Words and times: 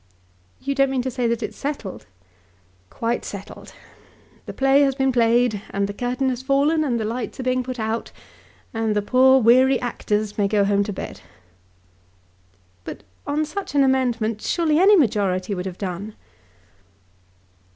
"You 0.59 0.73
don't 0.73 0.89
mean 0.89 1.03
to 1.03 1.11
say 1.11 1.27
that 1.27 1.43
it's 1.43 1.55
settled?" 1.55 2.07
"Quite 2.89 3.23
settled. 3.23 3.71
The 4.47 4.51
play 4.53 4.81
has 4.81 4.95
been 4.95 5.11
played, 5.11 5.61
and 5.69 5.85
the 5.85 5.93
curtain 5.93 6.29
has 6.29 6.41
fallen, 6.41 6.83
and 6.83 6.99
the 6.99 7.05
lights 7.05 7.39
are 7.39 7.43
being 7.43 7.61
put 7.61 7.79
out, 7.79 8.11
and 8.73 8.95
the 8.95 9.03
poor 9.03 9.39
weary 9.39 9.79
actors 9.79 10.39
may 10.39 10.47
go 10.47 10.65
home 10.65 10.83
to 10.85 10.91
bed." 10.91 11.21
"But 12.83 13.03
on 13.27 13.45
such 13.45 13.75
an 13.75 13.83
amendment 13.83 14.41
surely 14.41 14.79
any 14.79 14.95
majority 14.95 15.53
would 15.53 15.67
have 15.67 15.77
done." 15.77 16.15